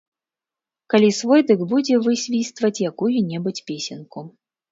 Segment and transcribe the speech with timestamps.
[0.93, 4.19] Калі свой, дык будзе высвістваць якую-небудзь песеньку.